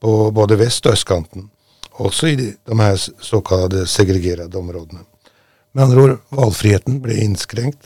på 0.00 0.30
både 0.30 0.56
väst 0.56 0.86
och 0.86 0.92
östkanten. 0.92 1.48
Också 1.96 2.28
i 2.28 2.56
de 2.64 2.80
här 2.80 2.96
så 3.20 3.40
kallade 3.40 3.86
segregerade 3.86 4.58
områdena. 4.58 5.00
Med 5.72 5.84
andra 5.84 6.02
ord, 6.02 6.18
valfriheten 6.28 7.00
blev 7.00 7.18
inskränkt. 7.18 7.78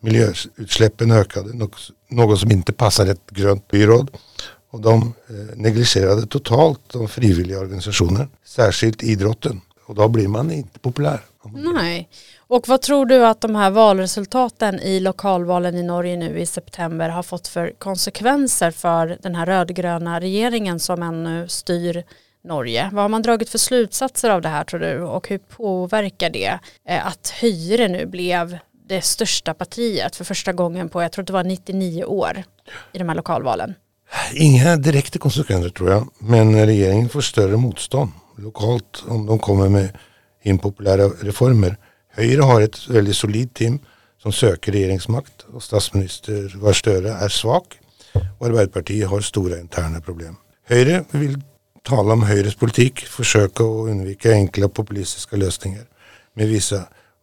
Miljöutsläppen 0.00 1.10
ökade, 1.10 1.68
något 2.08 2.40
som 2.40 2.50
inte 2.50 2.72
passade 2.72 3.10
ett 3.10 3.30
grönt 3.30 3.68
byråd. 3.68 4.10
Och 4.70 4.80
de 4.80 5.14
eh, 5.28 5.56
negligerade 5.56 6.26
totalt 6.26 6.80
de 6.92 7.08
frivilliga 7.08 7.58
organisationerna, 7.58 8.28
särskilt 8.44 9.02
idrotten. 9.02 9.60
Och 9.86 9.94
då 9.94 10.08
blir 10.08 10.28
man 10.28 10.50
inte 10.50 10.78
populär. 10.78 11.20
Nej. 11.54 12.08
Och 12.38 12.68
vad 12.68 12.82
tror 12.82 13.06
du 13.06 13.26
att 13.26 13.40
de 13.40 13.54
här 13.54 13.70
valresultaten 13.70 14.80
i 14.80 15.00
lokalvalen 15.00 15.74
i 15.74 15.82
Norge 15.82 16.16
nu 16.16 16.38
i 16.38 16.46
september 16.46 17.08
har 17.08 17.22
fått 17.22 17.48
för 17.48 17.72
konsekvenser 17.78 18.70
för 18.70 19.18
den 19.22 19.34
här 19.34 19.46
rödgröna 19.46 20.20
regeringen 20.20 20.80
som 20.80 21.02
ännu 21.02 21.48
styr 21.48 22.04
Norge. 22.46 22.90
Vad 22.92 23.04
har 23.04 23.08
man 23.08 23.22
dragit 23.22 23.48
för 23.48 23.58
slutsatser 23.58 24.30
av 24.30 24.42
det 24.42 24.48
här 24.48 24.64
tror 24.64 24.80
du 24.80 25.00
och 25.00 25.28
hur 25.28 25.38
påverkar 25.38 26.30
det 26.30 26.58
eh, 26.88 27.06
att 27.06 27.30
Höyre 27.30 27.88
nu 27.88 28.06
blev 28.06 28.58
det 28.88 29.02
största 29.02 29.54
partiet 29.54 30.16
för 30.16 30.24
första 30.24 30.52
gången 30.52 30.88
på, 30.88 31.02
jag 31.02 31.12
tror 31.12 31.24
det 31.24 31.32
var 31.32 31.44
99 31.44 32.04
år 32.04 32.44
i 32.92 32.98
de 32.98 33.08
här 33.08 33.16
lokalvalen? 33.16 33.74
Inga 34.32 34.76
direkta 34.76 35.18
konsekvenser 35.18 35.68
tror 35.70 35.90
jag, 35.90 36.08
men 36.18 36.66
regeringen 36.66 37.08
får 37.08 37.20
större 37.20 37.56
motstånd 37.56 38.10
lokalt 38.38 39.04
om 39.08 39.26
de 39.26 39.38
kommer 39.38 39.68
med 39.68 39.88
impopulära 40.42 41.08
reformer. 41.08 41.76
Höyre 42.12 42.42
har 42.42 42.60
ett 42.60 42.88
väldigt 42.88 43.16
solid 43.16 43.54
team 43.54 43.78
som 44.22 44.32
söker 44.32 44.72
regeringsmakt 44.72 45.46
och 45.52 45.62
statsminister 45.62 46.60
Gahr 46.62 46.72
Støre 46.72 47.10
är 47.10 47.28
svag 47.28 47.64
och 48.38 48.46
Arbeiderpartiet 48.46 49.08
har 49.08 49.20
stora 49.20 49.58
interna 49.58 50.00
problem. 50.00 50.36
Höyre 50.68 51.04
vill 51.10 51.40
tala 51.86 52.12
om 52.12 52.22
Høyres 52.26 52.54
politik, 52.54 53.06
försöka 53.06 53.64
att 53.64 53.88
undvika 53.90 54.32
enkla 54.32 54.68
populistiska 54.68 55.36
lösningar 55.36 55.84
med 56.34 56.48
vissa 56.48 56.82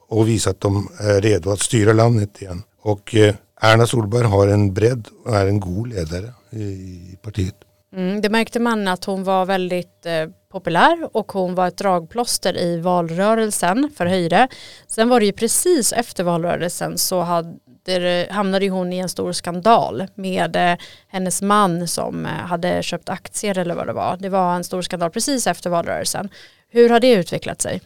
och 0.10 0.27
visa 0.27 0.50
att 0.50 0.62
de 0.62 0.89
är 1.00 1.22
redo 1.22 1.51
att 1.51 1.60
styra 1.60 1.93
landet 1.93 2.41
igen. 2.41 2.63
Och 2.82 3.15
eh, 3.15 3.36
Erna 3.62 3.88
Solberg 3.88 4.24
har 4.24 4.48
en 4.48 4.74
bredd 4.74 5.08
och 5.25 5.36
är 5.36 5.48
en 5.48 5.60
god 5.60 5.88
ledare 5.88 6.34
i 6.51 7.17
partiet. 7.22 7.55
Mm, 7.96 8.22
det 8.22 8.29
märkte 8.29 8.60
man 8.60 8.88
att 8.88 9.05
hon 9.05 9.24
var 9.24 9.46
väldigt 9.46 10.05
eh, 10.05 10.29
populär 10.51 11.10
och 11.12 11.32
hon 11.32 11.55
var 11.55 11.67
ett 11.67 11.77
dragplåster 11.77 12.58
i 12.58 12.79
valrörelsen 12.79 13.91
för 13.98 14.05
Höyre. 14.05 14.48
Sen 14.88 15.10
var 15.10 15.20
det 15.20 15.25
ju 15.25 15.32
precis 15.32 15.93
efter 15.93 16.24
valrörelsen 16.24 16.98
så 16.98 17.22
hade, 17.22 17.58
Eh, 17.87 18.33
hamnade 18.33 18.69
hon 18.69 18.93
i 18.93 18.97
en 18.97 19.09
stor 19.09 19.31
skandal 19.31 20.07
med 20.15 20.55
eh, 20.55 20.77
hennes 21.07 21.41
man 21.41 21.87
som 21.87 22.25
eh, 22.25 22.31
hade 22.31 22.83
köpt 22.83 23.09
aktier 23.09 23.57
eller 23.57 23.75
vad 23.75 23.87
det 23.87 23.93
var. 23.93 24.17
Det 24.19 24.29
var 24.29 24.55
en 24.55 24.63
stor 24.63 24.81
skandal 24.81 25.09
precis 25.09 25.47
efter 25.47 25.69
valrörelsen. 25.69 26.29
Hur 26.69 26.89
har 26.89 26.99
det 26.99 27.11
utvecklat 27.13 27.61
sig? 27.61 27.81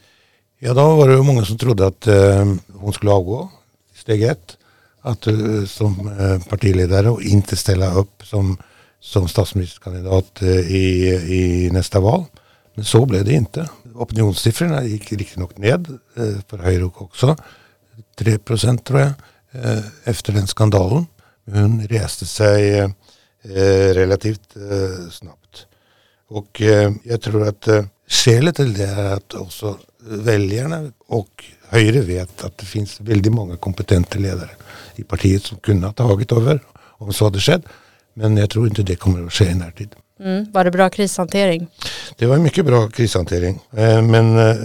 Ja, 0.58 0.74
då 0.74 0.96
var 0.96 1.08
det 1.08 1.22
många 1.22 1.44
som 1.44 1.58
trodde 1.58 1.86
att 1.86 2.08
hon 2.72 2.92
skulle 2.92 3.12
avgå 3.12 3.48
steg 3.94 4.22
ett. 4.22 4.56
Att, 5.02 5.26
som 5.66 6.16
partiledare 6.48 7.10
och 7.10 7.22
inte 7.22 7.56
ställa 7.56 7.94
upp 7.94 8.22
som, 8.26 8.56
som 9.00 9.28
statsministerkandidat 9.28 10.42
i, 10.42 11.08
i 11.08 11.70
nästa 11.72 12.00
val. 12.00 12.24
Men 12.74 12.84
så 12.84 13.06
blev 13.06 13.24
det 13.24 13.32
inte. 13.32 13.68
Opinionssiffrorna 13.94 14.84
gick 14.84 15.12
riktigt 15.12 15.38
nog 15.38 15.58
ned 15.58 15.98
för 16.48 16.58
Höjre 16.58 16.84
också. 16.84 17.36
3 18.18 18.38
procent 18.38 18.84
tror 18.84 19.00
jag 19.00 19.12
efter 20.04 20.32
den 20.32 20.46
skandalen. 20.46 21.06
Hon 21.50 21.86
reste 21.86 22.26
sig 22.26 22.78
eh, 22.78 22.88
relativt 23.94 24.54
snabbt. 25.10 25.66
Och 26.28 26.62
jag 27.02 27.20
tror 27.20 27.48
att 27.48 27.68
skälet 28.08 28.56
till 28.56 28.74
det 28.74 28.84
är 28.86 29.14
att 29.14 29.34
också 29.34 29.78
väljarna 30.00 30.92
och 31.06 31.44
Höjre 31.70 32.00
vet 32.00 32.44
att 32.44 32.58
det 32.58 32.66
finns 32.66 33.00
väldigt 33.00 33.32
många 33.32 33.56
kompetenta 33.56 34.18
ledare 34.18 34.50
i 34.96 35.04
partiet 35.04 35.42
som 35.42 35.58
kunde 35.58 35.86
ha 35.86 35.92
tagit 35.92 36.32
över 36.32 36.60
om 36.98 37.12
så 37.12 37.24
hade 37.24 37.40
skett. 37.40 37.62
Men 38.14 38.36
jag 38.36 38.50
tror 38.50 38.68
inte 38.68 38.82
det 38.82 38.96
kommer 38.96 39.26
att 39.26 39.32
ske 39.32 39.44
i 39.44 39.54
närtid. 39.54 39.94
Mm. 40.20 40.52
Var 40.52 40.64
det 40.64 40.70
bra 40.70 40.90
krishantering? 40.90 41.66
Det 42.16 42.26
var 42.26 42.38
mycket 42.38 42.66
bra 42.66 42.88
krishantering. 42.88 43.60
Eh, 43.70 44.02
men 44.02 44.38
eh, 44.38 44.56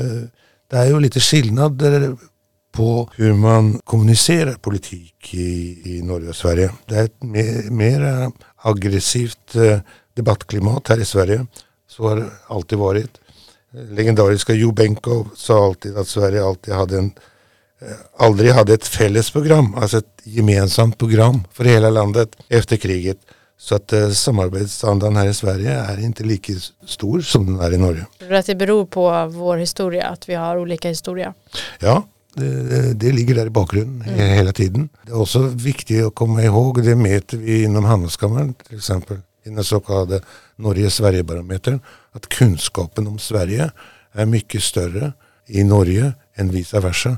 det 0.72 0.78
är 0.78 0.86
ju 0.86 1.00
lite 1.00 1.20
skillnader 1.20 2.18
på 2.74 3.10
hur 3.16 3.34
man 3.34 3.80
kommunicerar 3.84 4.54
politik 4.54 5.34
i, 5.34 5.82
i 5.86 6.02
Norge 6.02 6.30
och 6.30 6.36
Sverige. 6.36 6.72
Det 6.86 6.96
är 6.96 7.04
ett 7.04 7.24
mer, 7.24 7.70
mer 7.70 8.32
aggressivt 8.58 9.56
eh, 9.56 9.80
debattklimat 10.14 10.88
här 10.88 11.00
i 11.00 11.06
Sverige. 11.06 11.46
Så 11.88 12.10
har 12.10 12.16
det 12.16 12.30
alltid 12.48 12.78
varit. 12.78 13.12
Legendariska 13.90 14.54
Jo 14.54 14.72
Benko 14.72 15.26
sa 15.36 15.66
alltid 15.66 15.98
att 15.98 16.08
Sverige 16.08 16.46
alltid 16.46 16.74
hade 16.74 16.98
en 16.98 17.12
aldrig 18.18 18.52
hade 18.52 18.74
ett 18.74 18.88
fällesprogram, 18.88 19.76
alltså 19.76 19.98
ett 19.98 20.22
gemensamt 20.24 20.98
program 20.98 21.44
för 21.52 21.64
hela 21.64 21.90
landet 21.90 22.30
efter 22.50 22.78
kriget. 22.78 23.18
Så 23.58 23.76
att 23.76 23.94
eh, 23.94 24.10
samarbetsandan 24.10 25.16
här 25.16 25.28
i 25.28 25.34
Sverige 25.34 25.72
är 25.72 26.00
inte 26.00 26.24
lika 26.24 26.54
stor 26.86 27.22
som 27.22 27.46
den 27.46 27.60
är 27.60 27.74
i 27.74 27.78
Norge. 27.78 28.06
Tror 28.20 28.30
du 28.30 28.38
att 28.38 28.46
det 28.46 28.56
beror 28.56 28.86
på 28.86 29.28
vår 29.28 29.58
historia, 29.58 30.08
att 30.08 30.30
vi 30.30 30.34
har 30.34 30.58
olika 30.58 30.90
historia? 30.90 31.34
Ja, 31.80 32.04
det, 32.36 32.94
det 32.94 33.12
ligger 33.12 33.36
där 33.36 33.46
i 33.46 33.50
bakgrunden 33.50 34.10
mm. 34.10 34.36
hela 34.36 34.52
tiden. 34.52 34.90
Det 35.06 35.12
är 35.12 35.22
också 35.22 35.40
viktigt 35.40 36.06
att 36.06 36.16
komma 36.16 36.44
ihåg, 36.44 36.84
det 36.84 36.96
mäter 36.96 37.38
vi 37.38 37.64
inom 37.64 37.86
Handelskammaren 37.86 38.54
till 38.54 38.78
exempel, 38.78 39.18
i 39.44 39.50
den 39.50 39.64
så 39.64 39.80
kallade 39.80 40.22
Norge-Sverige-barometern, 40.56 41.80
att 42.12 42.28
kunskapen 42.28 43.08
om 43.08 43.20
Sverige 43.20 43.72
är 44.12 44.26
mycket 44.26 44.64
större 44.64 45.14
i 45.48 45.64
Norge 45.64 46.14
än 46.36 46.52
vice 46.52 46.80
versa. 46.80 47.18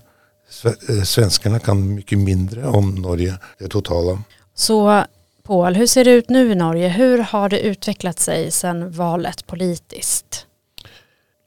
Eh, 0.89 1.03
svenskarna 1.03 1.59
kan 1.59 1.95
mycket 1.95 2.19
mindre 2.19 2.67
om 2.67 2.95
Norge, 2.95 3.33
det 3.59 3.67
totala. 3.67 4.21
Så 4.55 5.03
Paul, 5.43 5.75
hur 5.75 5.87
ser 5.87 6.05
det 6.05 6.11
ut 6.11 6.29
nu 6.29 6.51
i 6.51 6.55
Norge? 6.55 6.87
Hur 6.87 7.17
har 7.17 7.49
det 7.49 7.59
utvecklat 7.59 8.19
sig 8.19 8.51
sedan 8.51 8.91
valet 8.91 9.47
politiskt? 9.47 10.45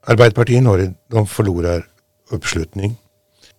Arbeiderpartiet 0.06 0.56
i 0.56 0.60
Norge 0.60 0.94
de 1.10 1.26
förlorar 1.26 1.86
uppslutning. 2.30 2.96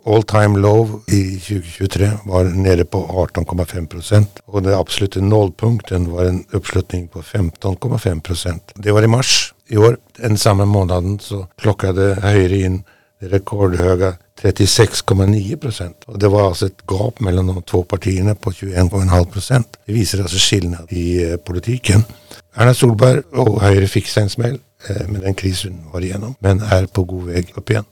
All 0.10 0.24
time 0.24 0.60
low 0.60 1.02
i 1.08 1.40
2023 1.40 2.12
var 2.26 2.44
nere 2.44 2.86
på 2.86 3.28
18,5 3.34 3.88
procent 3.88 4.40
och 4.46 4.64
den 4.64 4.74
absoluta 4.74 5.20
nollpunkten 5.20 6.12
var 6.12 6.26
en 6.26 6.46
uppslutning 6.52 7.08
på 7.08 7.22
15,5 7.22 8.22
procent. 8.22 8.72
Det 8.76 8.92
var 8.92 9.04
i 9.04 9.08
mars 9.08 9.54
i 9.68 9.78
år. 9.78 9.98
Den 10.18 10.38
samma 10.38 10.66
månaden 10.66 11.20
så 11.20 11.48
klockade 11.62 12.18
Höyre 12.22 12.58
in 12.58 12.84
det 13.20 13.28
rekordhöga 13.28 14.14
36,9 14.42 15.58
procent. 15.58 16.04
Och 16.06 16.20
det 16.20 16.28
var 16.28 16.48
alltså 16.48 16.66
ett 16.66 16.82
gap 16.88 17.20
mellan 17.20 17.48
de 17.48 17.62
två 17.62 17.84
partierna 17.84 18.36
på 18.36 18.52
21,5 18.52 19.26
procent. 19.26 19.68
Det 19.86 19.94
visar 19.94 20.20
alltså 20.20 20.38
skillnad 20.40 20.88
i 20.90 21.32
eh, 21.32 21.38
politiken. 21.38 22.04
Erna 22.56 22.74
Solberg 22.74 23.22
och 23.32 23.62
Höyre 23.62 23.88
fick 23.88 24.08
sig 24.08 24.24
en 24.24 24.30
smäll 24.30 24.60
eh, 24.90 25.08
med 25.08 25.22
den 25.22 25.34
krisen 25.34 25.80
var 25.94 26.02
igenom, 26.02 26.36
men 26.40 26.60
är 26.60 26.86
på 26.86 27.04
god 27.04 27.24
väg 27.24 27.52
upp 27.56 27.70
igen. 27.70 27.86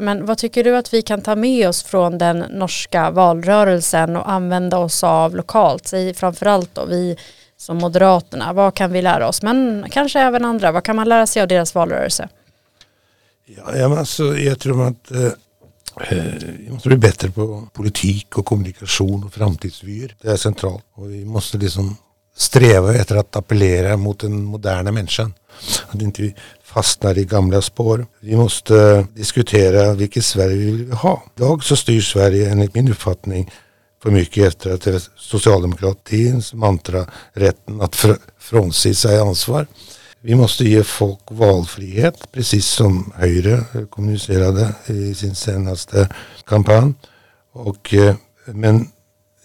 Men 0.00 0.26
vad 0.26 0.38
tycker 0.38 0.64
du 0.64 0.76
att 0.76 0.94
vi 0.94 1.02
kan 1.02 1.22
ta 1.22 1.36
med 1.36 1.68
oss 1.68 1.82
från 1.82 2.18
den 2.18 2.38
norska 2.38 3.10
valrörelsen 3.10 4.16
och 4.16 4.30
använda 4.30 4.78
oss 4.78 5.04
av 5.04 5.36
lokalt? 5.36 5.86
Säg 5.86 6.14
framförallt 6.14 6.74
då 6.74 6.84
vi 6.84 7.16
som 7.56 7.76
Moderaterna, 7.76 8.52
vad 8.52 8.74
kan 8.74 8.92
vi 8.92 9.02
lära 9.02 9.28
oss? 9.28 9.42
Men 9.42 9.86
kanske 9.90 10.20
även 10.20 10.44
andra, 10.44 10.72
vad 10.72 10.84
kan 10.84 10.96
man 10.96 11.08
lära 11.08 11.26
sig 11.26 11.42
av 11.42 11.48
deras 11.48 11.74
valrörelse? 11.74 12.28
Ja, 13.46 13.98
alltså, 13.98 14.36
jag 14.38 14.58
tror 14.58 14.86
att 14.86 15.10
eh, 15.10 15.32
Eh, 16.00 16.24
vi 16.58 16.70
måste 16.70 16.88
bli 16.88 16.98
bättre 16.98 17.30
på 17.30 17.68
politik 17.72 18.38
och 18.38 18.46
kommunikation 18.46 19.24
och 19.24 19.34
framtidsvyer. 19.34 20.16
Det 20.22 20.28
är 20.28 20.36
centralt. 20.36 20.84
Och 20.94 21.10
vi 21.10 21.24
måste 21.24 21.58
liksom 21.58 21.96
sträva 22.36 22.94
efter 22.94 23.16
att 23.16 23.36
appellera 23.36 23.96
mot 23.96 24.18
den 24.18 24.44
moderna 24.44 24.92
människan. 24.92 25.34
Att 25.88 26.02
inte 26.02 26.22
vi 26.22 26.34
fastnar 26.74 27.18
i 27.18 27.24
gamla 27.24 27.62
spår. 27.62 28.06
Vi 28.20 28.36
måste 28.36 29.06
diskutera 29.14 29.94
vilket 29.94 30.24
Sverige 30.24 30.56
vi 30.56 30.70
vill 30.70 30.92
ha. 30.92 31.22
Idag 31.36 31.64
så 31.64 31.76
styr 31.76 32.00
Sverige 32.00 32.50
enligt 32.50 32.74
min 32.74 32.88
uppfattning 32.88 33.50
för 34.02 34.10
mycket 34.10 34.46
efter 34.46 34.74
att 34.74 34.82
det 34.82 34.94
är 34.94 35.02
socialdemokratins 35.16 36.54
mantra 36.54 37.06
rätten 37.32 37.80
att 37.80 37.96
fr 37.96 38.12
frånse 38.38 38.94
sig 38.94 39.18
ansvar. 39.18 39.66
Vi 40.20 40.34
måste 40.34 40.64
ge 40.64 40.84
folk 40.84 41.20
valfrihet, 41.30 42.32
precis 42.32 42.66
som 42.66 43.12
Höyre 43.16 43.64
kommunicerade 43.90 44.74
i 44.86 45.14
sin 45.14 45.34
senaste 45.34 46.08
kampanj. 46.46 46.94
Och, 47.52 47.94
eh, 47.94 48.14
men 48.46 48.86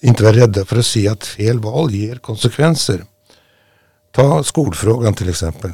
inte 0.01 0.24
vara 0.24 0.36
rädda 0.36 0.65
för 0.65 0.79
att 0.79 0.86
se 0.86 1.07
att 1.07 1.25
fel 1.25 1.59
val 1.59 1.91
ger 1.91 2.15
konsekvenser. 2.15 3.03
Ta 4.12 4.43
skolfrågan 4.43 5.13
till 5.13 5.29
exempel. 5.29 5.71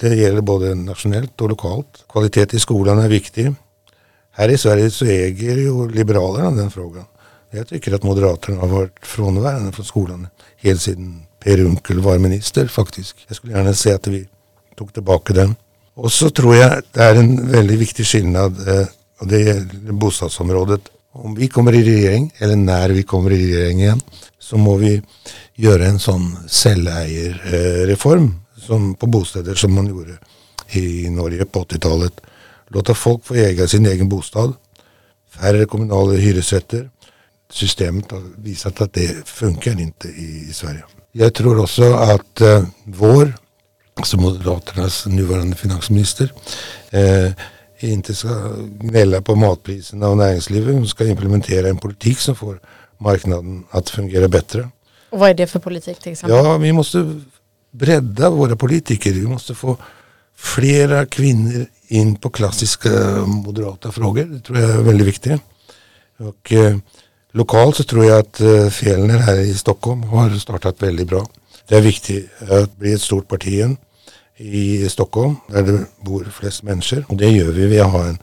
Det 0.00 0.14
gäller 0.14 0.40
både 0.40 0.74
nationellt 0.74 1.40
och 1.40 1.48
lokalt. 1.48 2.04
Kvalitet 2.08 2.56
i 2.56 2.58
skolan 2.58 2.98
är 2.98 3.08
viktig. 3.08 3.54
Här 4.30 4.48
i 4.48 4.58
Sverige 4.58 4.90
så 4.90 5.04
äger 5.04 5.56
ju 5.56 5.88
Liberalerna 5.88 6.50
den 6.50 6.70
frågan. 6.70 7.04
Jag 7.50 7.68
tycker 7.68 7.94
att 7.94 8.02
Moderaterna 8.02 8.60
har 8.60 8.68
varit 8.68 9.06
frånvarande 9.06 9.72
från 9.72 9.84
skolan 9.84 10.26
helt 10.56 10.80
sedan 10.80 11.22
Per 11.44 11.60
Unckel 11.60 12.00
var 12.00 12.18
minister 12.18 12.66
faktiskt. 12.66 13.16
Jag 13.28 13.36
skulle 13.36 13.52
gärna 13.52 13.74
se 13.74 13.92
att 13.92 14.06
vi 14.06 14.28
tog 14.76 14.92
tillbaka 14.94 15.32
den. 15.32 15.54
Och 15.94 16.12
så 16.12 16.30
tror 16.30 16.56
jag 16.56 16.72
att 16.78 16.92
det 16.92 17.02
är 17.02 17.14
en 17.14 17.52
väldigt 17.52 17.78
viktig 17.78 18.06
skillnad 18.06 18.68
eh, 18.68 18.86
och 19.20 19.26
det 19.26 19.50
är 19.50 19.92
bostadsområdet. 19.92 20.80
Om 21.12 21.34
vi 21.34 21.48
kommer 21.48 21.72
i 21.72 21.84
regering 21.84 22.34
eller 22.38 22.56
när 22.56 22.88
vi 22.88 23.02
kommer 23.02 23.30
i 23.30 23.56
regeringen 23.56 24.00
så 24.38 24.56
må 24.56 24.76
vi 24.76 25.02
göra 25.54 25.84
en 25.86 25.98
sån 25.98 26.36
cellägerreform 26.48 28.41
som 28.66 28.94
på 28.94 29.06
bostäder 29.06 29.54
som 29.54 29.74
man 29.74 29.86
gjorde 29.86 30.18
i 30.68 31.10
Norge 31.10 31.44
på 31.44 31.64
80-talet. 31.64 32.20
Låta 32.68 32.94
folk 32.94 33.24
få 33.24 33.34
äga 33.34 33.68
sin 33.68 33.86
egen 33.86 34.08
bostad. 34.08 34.52
Färre 35.30 35.64
kommunala 35.64 36.12
hyresrätter. 36.12 36.90
Systemet 37.52 38.10
har 38.10 38.22
visat 38.36 38.80
att 38.80 38.92
det 38.92 39.28
funkar 39.28 39.80
inte 39.80 40.08
i, 40.08 40.46
i 40.50 40.52
Sverige. 40.52 40.84
Jag 41.12 41.34
tror 41.34 41.60
också 41.60 41.94
att 41.94 42.40
eh, 42.40 42.64
vår, 42.84 43.34
alltså 43.94 44.16
Moderaternas 44.16 45.06
nuvarande 45.06 45.56
finansminister, 45.56 46.32
eh, 46.90 47.32
inte 47.78 48.14
ska 48.14 48.52
gnälla 48.80 49.22
på 49.22 49.36
matpriserna 49.36 50.08
och 50.08 50.16
näringslivet. 50.16 50.74
Hon 50.74 50.88
ska 50.88 51.06
implementera 51.06 51.68
en 51.68 51.78
politik 51.78 52.18
som 52.18 52.36
får 52.36 52.60
marknaden 52.98 53.64
att 53.70 53.90
fungera 53.90 54.28
bättre. 54.28 54.68
Och 55.10 55.18
vad 55.18 55.30
är 55.30 55.34
det 55.34 55.46
för 55.46 55.58
politik 55.58 55.98
till 55.98 56.12
exempel? 56.12 56.36
Ja, 56.36 56.58
vi 56.58 56.72
måste 56.72 57.20
bredda 57.72 58.30
våra 58.30 58.56
politiker. 58.56 59.12
Vi 59.12 59.26
måste 59.26 59.54
få 59.54 59.76
flera 60.36 61.06
kvinnor 61.06 61.66
in 61.88 62.16
på 62.16 62.30
klassiska 62.30 62.90
moderata 63.26 63.92
frågor. 63.92 64.24
Det 64.24 64.40
tror 64.40 64.58
jag 64.58 64.70
är 64.70 64.82
väldigt 64.82 65.06
viktigt. 65.06 65.40
Och, 66.18 66.52
eh, 66.52 66.76
lokalt 67.32 67.76
så 67.76 67.84
tror 67.84 68.04
jag 68.04 68.18
att 68.18 68.40
eh, 68.40 68.68
Fjellner 68.68 69.18
här 69.18 69.38
i 69.38 69.54
Stockholm 69.54 70.02
har 70.02 70.30
startat 70.30 70.82
väldigt 70.82 71.08
bra. 71.08 71.26
Det 71.68 71.76
är 71.76 71.80
viktigt 71.80 72.30
att 72.50 72.76
bli 72.76 72.92
ett 72.92 73.02
stort 73.02 73.28
parti 73.28 73.46
igen 73.46 73.76
i 74.36 74.88
Stockholm 74.88 75.36
där 75.48 75.62
det 75.62 75.84
bor 76.00 76.24
flest 76.24 76.62
människor. 76.62 77.04
Och 77.08 77.16
det 77.16 77.30
gör 77.30 77.52
vi. 77.52 77.66
Vi 77.66 77.78
har 77.78 78.04
en 78.04 78.18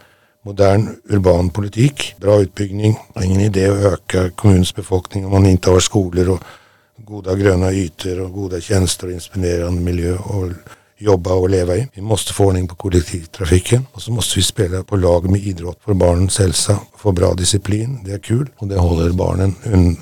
modern 0.45 0.95
urban 1.09 1.49
politik, 1.49 2.15
bra 2.17 2.41
utbyggning. 2.41 2.97
Det 3.13 3.19
är 3.19 3.23
ingen 3.23 3.41
idé 3.41 3.65
att 3.67 3.93
öka 3.93 4.29
kommunens 4.29 4.75
befolkning 4.75 5.25
om 5.25 5.31
man 5.31 5.45
inte 5.45 5.69
har 5.69 5.79
skolor 5.79 6.29
och 6.29 6.39
goda 7.05 7.35
gröna 7.35 7.71
ytor 7.71 8.21
och 8.21 8.33
goda 8.33 8.61
tjänster 8.61 9.07
och 9.07 9.13
inspirerande 9.13 9.81
miljö 9.81 10.17
och 10.17 10.51
jobba 10.99 11.33
och 11.33 11.49
leva 11.49 11.75
i. 11.75 11.87
Vi 11.93 12.01
måste 12.01 12.33
få 12.33 12.45
ordning 12.45 12.67
på 12.67 12.75
kollektivtrafiken 12.75 13.85
och 13.91 14.01
så 14.01 14.11
måste 14.11 14.39
vi 14.39 14.43
spela 14.43 14.83
på 14.83 14.95
lag 14.95 15.29
med 15.29 15.41
idrott 15.41 15.79
för 15.85 15.93
barnens 15.93 16.39
hälsa. 16.39 16.79
Få 16.97 17.11
bra 17.11 17.33
disciplin, 17.33 17.99
det 18.05 18.11
är 18.11 18.19
kul 18.19 18.49
och 18.57 18.67
det 18.67 18.75
håller 18.75 19.09
barnen 19.09 19.55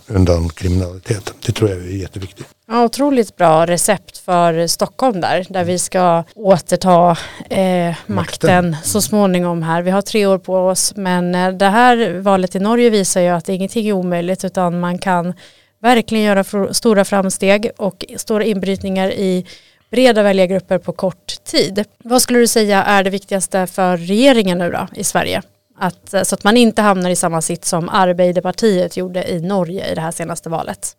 undan 0.07 0.49
kriminalitet. 0.49 1.33
Det 1.45 1.51
tror 1.51 1.69
jag 1.69 1.79
är 1.79 1.83
jätteviktigt. 1.83 2.47
Ja, 2.67 2.83
otroligt 2.83 3.35
bra 3.35 3.65
recept 3.65 4.17
för 4.17 4.67
Stockholm 4.67 5.21
där, 5.21 5.45
där 5.49 5.63
vi 5.63 5.79
ska 5.79 6.23
återta 6.35 7.17
eh, 7.49 7.95
makten, 8.05 8.15
makten 8.15 8.75
så 8.83 9.01
småningom 9.01 9.63
här. 9.63 9.81
Vi 9.81 9.91
har 9.91 10.01
tre 10.01 10.25
år 10.25 10.37
på 10.37 10.55
oss, 10.55 10.93
men 10.95 11.35
eh, 11.35 11.51
det 11.51 11.69
här 11.69 12.19
valet 12.19 12.55
i 12.55 12.59
Norge 12.59 12.89
visar 12.89 13.21
ju 13.21 13.27
att 13.27 13.49
ingenting 13.49 13.87
är 13.87 13.93
omöjligt, 13.93 14.45
utan 14.45 14.79
man 14.79 14.97
kan 14.97 15.33
verkligen 15.81 16.23
göra 16.23 16.73
stora 16.73 17.05
framsteg 17.05 17.71
och 17.77 18.05
stora 18.15 18.43
inbrytningar 18.43 19.11
i 19.11 19.45
breda 19.91 20.23
väljargrupper 20.23 20.77
på 20.77 20.93
kort 20.93 21.43
tid. 21.43 21.85
Vad 21.97 22.21
skulle 22.21 22.39
du 22.39 22.47
säga 22.47 22.83
är 22.83 23.03
det 23.03 23.09
viktigaste 23.09 23.67
för 23.67 23.97
regeringen 23.97 24.57
nu 24.57 24.71
då 24.71 24.87
i 24.95 25.03
Sverige? 25.03 25.41
Att, 25.79 26.13
eh, 26.13 26.23
så 26.23 26.35
att 26.35 26.43
man 26.43 26.57
inte 26.57 26.81
hamnar 26.81 27.09
i 27.09 27.15
samma 27.15 27.41
sitt 27.41 27.65
som 27.65 27.89
Arbeiderpartiet 27.89 28.97
gjorde 28.97 29.31
i 29.31 29.41
Norge 29.41 29.91
i 29.91 29.95
det 29.95 30.01
här 30.01 30.11
senaste 30.11 30.49
valet. 30.49 30.95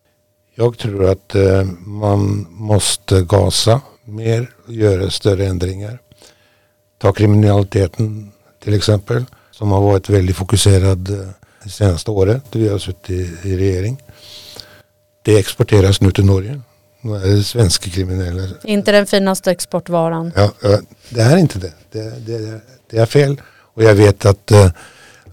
Jag 0.55 0.79
tror 0.79 1.11
att 1.11 1.35
eh, 1.35 1.65
man 1.87 2.47
måste 2.51 3.23
gasa 3.23 3.81
mer 4.05 4.51
och 4.67 4.73
göra 4.73 5.11
större 5.11 5.47
ändringar. 5.47 5.99
Ta 6.99 7.13
kriminaliteten 7.13 8.33
till 8.65 8.75
exempel 8.75 9.25
som 9.51 9.71
har 9.71 9.81
varit 9.81 10.09
väldigt 10.09 10.37
fokuserad 10.37 11.11
eh, 11.11 11.29
det 11.65 11.71
senaste 11.71 12.11
året. 12.11 12.45
Vi 12.53 12.69
har 12.69 12.79
suttit 12.79 13.11
i, 13.11 13.49
i 13.49 13.57
regering. 13.57 14.03
Det 15.29 15.39
exporteras 15.39 16.01
nu 16.01 16.11
till 16.11 16.25
Norge. 16.25 16.61
Nu 17.01 17.17
är 17.17 17.37
det 17.37 17.45
svenska 17.45 17.91
kriminella. 17.91 18.43
Inte 18.65 18.93
den 18.93 19.07
finaste 19.07 19.51
exportvaran. 19.51 20.33
Ja, 20.37 20.53
det 21.09 21.21
är 21.21 21.37
inte 21.37 21.59
det. 21.59 21.73
Det, 21.91 22.27
det, 22.27 22.61
det 22.91 22.99
är 22.99 23.07
fel. 23.07 23.41
Och 23.75 23.83
jag 23.83 23.95
vet 23.95 24.27
att, 24.27 24.51
eh, 24.51 24.71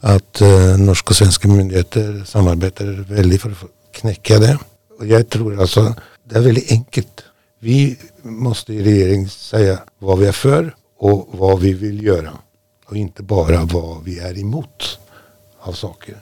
att 0.01 0.41
eh, 0.41 0.77
norska 0.77 1.09
och 1.09 1.15
svenska 1.15 1.47
myndigheter 1.47 2.23
samarbetar 2.25 2.85
väldigt 3.13 3.41
för 3.41 3.49
att 3.49 3.57
knäcka 3.91 4.39
det. 4.39 4.57
Och 4.99 5.05
jag 5.05 5.29
tror 5.29 5.61
alltså, 5.61 5.95
det 6.23 6.35
är 6.35 6.41
väldigt 6.41 6.71
enkelt. 6.71 7.23
Vi 7.59 7.97
måste 8.21 8.73
i 8.73 8.83
regering 8.83 9.29
säga 9.29 9.79
vad 9.99 10.19
vi 10.19 10.25
är 10.25 10.31
för 10.31 10.75
och 10.99 11.29
vad 11.31 11.59
vi 11.59 11.73
vill 11.73 12.03
göra. 12.03 12.31
Och 12.85 12.95
inte 12.95 13.23
bara 13.23 13.63
vad 13.63 14.03
vi 14.03 14.19
är 14.19 14.39
emot 14.39 14.99
av 15.59 15.73
saker. 15.73 16.15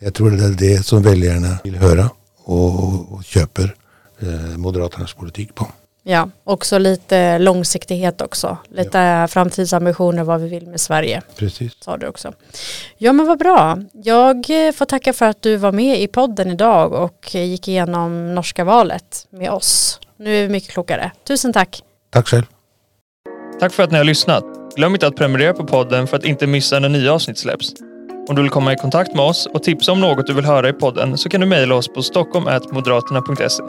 Jag 0.00 0.14
tror 0.14 0.30
det 0.30 0.44
är 0.44 0.48
det 0.48 0.86
som 0.86 1.02
väljarna 1.02 1.58
vill 1.64 1.76
höra 1.76 2.10
och, 2.44 3.12
och 3.12 3.24
köper 3.24 3.74
eh, 4.20 4.58
Moderaternas 4.58 5.14
politik 5.14 5.54
på. 5.54 5.66
Ja, 6.04 6.30
också 6.44 6.78
lite 6.78 7.38
långsiktighet 7.38 8.20
också. 8.20 8.56
Lite 8.68 8.98
ja. 8.98 9.28
framtidsambitioner 9.28 10.24
vad 10.24 10.40
vi 10.40 10.48
vill 10.48 10.66
med 10.66 10.80
Sverige. 10.80 11.22
Precis. 11.36 11.72
Sa 11.80 11.96
du 11.96 12.06
också. 12.06 12.32
Ja 12.98 13.12
men 13.12 13.26
vad 13.26 13.38
bra. 13.38 13.78
Jag 13.92 14.66
eh, 14.66 14.72
får 14.72 14.84
tacka 14.84 15.12
för 15.12 15.26
att 15.26 15.42
du 15.42 15.56
var 15.56 15.72
med 15.72 16.00
i 16.00 16.06
podden 16.06 16.50
idag 16.50 16.92
och 16.92 17.34
gick 17.34 17.68
igenom 17.68 18.34
norska 18.34 18.64
valet 18.64 19.26
med 19.30 19.50
oss. 19.50 20.00
Nu 20.16 20.36
är 20.36 20.42
vi 20.42 20.48
mycket 20.48 20.70
klokare. 20.70 21.12
Tusen 21.26 21.52
tack. 21.52 21.82
Tack 22.10 22.28
själv. 22.28 22.44
Tack 23.60 23.72
för 23.72 23.82
att 23.82 23.90
ni 23.90 23.98
har 23.98 24.04
lyssnat. 24.04 24.44
Glöm 24.76 24.92
inte 24.94 25.06
att 25.06 25.16
prenumerera 25.16 25.54
på 25.54 25.64
podden 25.64 26.06
för 26.06 26.16
att 26.16 26.24
inte 26.24 26.46
missa 26.46 26.78
när 26.78 26.88
nya 26.88 27.12
avsnitt 27.12 27.38
släpps. 27.38 27.74
Om 28.28 28.36
du 28.36 28.42
vill 28.42 28.50
komma 28.50 28.72
i 28.72 28.76
kontakt 28.76 29.14
med 29.14 29.24
oss 29.24 29.46
och 29.46 29.62
tipsa 29.62 29.92
om 29.92 30.00
något 30.00 30.26
du 30.26 30.32
vill 30.32 30.44
höra 30.44 30.68
i 30.68 30.72
podden 30.72 31.18
så 31.18 31.28
kan 31.28 31.40
du 31.40 31.46
mejla 31.46 31.74
oss 31.74 31.88
på 31.88 32.02
stockholm.moderaterna.se. 32.02 33.62